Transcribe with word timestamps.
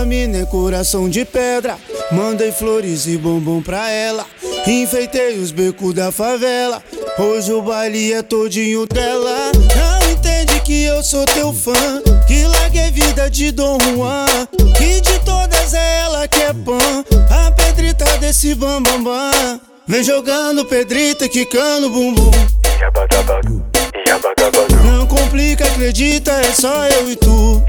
mina 0.00 0.38
é 0.38 0.46
coração 0.46 1.08
de 1.08 1.24
pedra. 1.24 1.76
Mandei 2.10 2.50
flores 2.50 3.06
e 3.06 3.16
bombom 3.16 3.62
pra 3.62 3.90
ela. 3.90 4.26
Enfeitei 4.66 5.38
os 5.38 5.50
becos 5.50 5.94
da 5.94 6.10
favela. 6.10 6.82
Hoje 7.18 7.52
o 7.52 7.62
baile 7.62 8.12
é 8.12 8.22
todinho 8.22 8.86
dela. 8.86 9.52
Não 9.76 10.10
entende 10.10 10.60
que 10.60 10.84
eu 10.84 11.02
sou 11.02 11.24
teu 11.26 11.52
fã. 11.52 12.02
Que 12.26 12.44
larguei 12.44 12.90
vida 12.90 13.30
de 13.30 13.52
Dom 13.52 13.78
Juan. 13.94 14.26
Que 14.76 15.00
de 15.00 15.18
todas 15.20 15.74
é 15.74 16.00
ela 16.00 16.26
que 16.26 16.40
é 16.42 16.52
pão. 16.52 17.04
A 17.30 17.50
pedrita 17.52 18.04
desse 18.18 18.54
bambambam. 18.54 19.04
Bam, 19.04 19.32
bam. 19.32 19.60
Vem 19.86 20.02
jogando 20.02 20.64
pedrita, 20.64 21.28
quicando 21.28 21.90
bumbum. 21.90 22.30
Não 24.84 25.06
complica, 25.06 25.64
acredita, 25.66 26.30
é 26.32 26.52
só 26.52 26.86
eu 26.86 27.10
e 27.10 27.16
tu. 27.16 27.62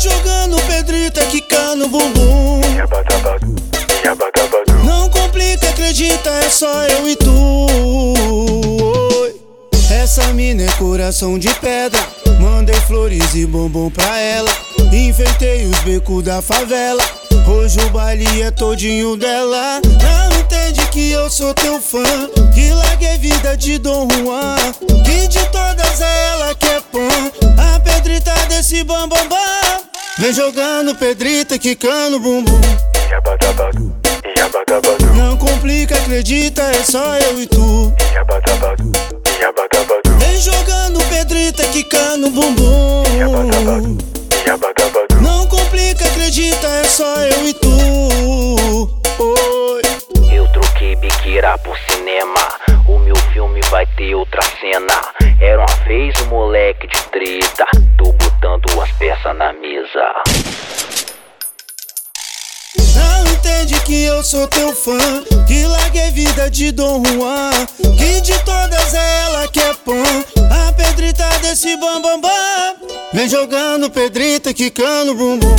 Jogando 0.00 0.56
pedrita, 0.62 1.20
quicando 1.26 1.86
bumbum. 1.86 2.60
Não 4.84 5.10
complica, 5.10 5.68
acredita, 5.68 6.30
é 6.30 6.48
só 6.48 6.86
eu 6.86 7.06
e 7.06 7.16
tu. 7.16 7.66
Essa 9.90 10.32
mina 10.32 10.62
é 10.62 10.70
coração 10.78 11.38
de 11.38 11.52
pedra. 11.56 12.00
Mandei 12.40 12.74
flores 12.80 13.34
e 13.34 13.44
bombom 13.44 13.90
pra 13.90 14.18
ela. 14.18 14.50
Enfeitei 14.90 15.66
os 15.66 15.78
becos 15.80 16.24
da 16.24 16.40
favela. 16.40 17.02
Hoje 17.46 17.78
o 17.80 17.90
baile 17.90 18.40
é 18.40 18.50
todinho 18.50 19.16
dela. 19.16 19.80
Não 19.84 20.40
entende 20.40 20.80
que 20.86 21.10
eu 21.10 21.28
sou 21.28 21.52
teu 21.52 21.78
fã. 21.80 22.02
Que 22.54 22.70
larguei 22.72 23.18
vida 23.18 23.54
de 23.56 23.78
Dom 23.78 24.08
Juan. 24.10 24.56
Que 25.04 25.28
de 25.28 25.44
todas 25.50 26.00
é 26.00 26.28
ela 26.32 26.54
que 26.54 26.66
é 26.66 26.80
pão. 26.80 27.32
A 27.58 27.78
pedrita 27.80 28.32
desse 28.48 28.82
bambambam. 28.82 29.28
Bam, 29.28 29.36
bam. 29.36 29.69
Vem 30.20 30.34
jogando 30.34 30.94
pedrita, 30.94 31.58
quicando 31.58 32.20
bumbum. 32.20 32.60
Não 35.16 35.34
complica, 35.38 35.96
acredita, 35.96 36.60
é 36.60 36.84
só 36.84 37.16
eu 37.16 37.40
e 37.40 37.46
tu. 37.46 37.90
Vem 40.18 40.36
jogando 40.36 41.02
pedrita, 41.08 41.64
quicando 41.68 42.30
bumbum. 42.30 43.02
Não 45.22 45.46
complica, 45.46 46.04
acredita, 46.04 46.66
é 46.66 46.84
só 46.84 47.16
eu 47.22 47.48
e 47.48 47.54
tu. 47.54 48.90
Oi. 49.18 49.82
Eu 50.34 50.46
troquei 50.52 50.96
biqueira 50.96 51.56
por 51.56 51.78
cinema. 51.88 52.69
Vai 53.70 53.86
ter 53.96 54.16
outra 54.16 54.42
cena. 54.60 54.92
Era 55.40 55.58
uma 55.60 55.84
vez 55.86 56.12
um 56.22 56.26
moleque 56.26 56.88
de 56.88 57.02
treta. 57.04 57.64
Tô 57.96 58.10
botando 58.12 58.82
as 58.82 58.90
peças 58.98 59.36
na 59.36 59.52
mesa. 59.52 60.12
Não 62.96 63.32
entende 63.32 63.80
que 63.82 64.04
eu 64.04 64.24
sou 64.24 64.48
teu 64.48 64.74
fã. 64.74 64.98
Que 65.46 65.64
larguei 65.66 66.10
vida 66.10 66.50
de 66.50 66.72
Dom 66.72 67.00
Juan. 67.04 67.50
Que 67.96 68.20
de 68.20 68.36
todas 68.44 68.92
é 68.92 69.22
ela 69.22 69.46
que 69.46 69.60
é 69.60 69.72
pão. 69.72 70.02
A 70.50 70.72
pedrita 70.72 71.28
desse 71.38 71.76
bambambam. 71.76 72.20
Bam, 72.20 72.76
bam. 72.80 73.10
Vem 73.12 73.28
jogando 73.28 73.88
pedrita, 73.88 74.52
quicando 74.52 75.14
bumbum. 75.14 75.54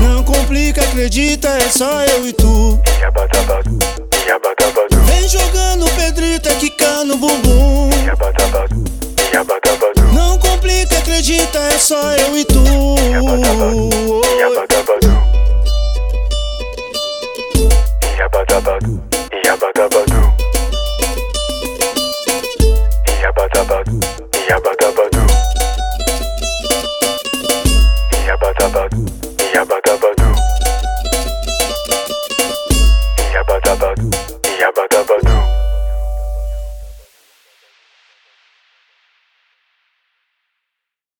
Não 0.00 0.24
complica, 0.24 0.82
acredita, 0.82 1.48
é 1.48 1.68
só 1.68 2.02
eu 2.04 2.26
e 2.26 2.32
tu. 2.32 2.80
Acredita, 11.22 11.58
é 11.60 11.78
só 11.78 12.00
eu 12.16 12.36
e 12.36 12.44
tu. 12.44 12.62